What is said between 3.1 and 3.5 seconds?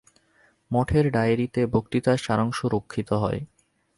হয়।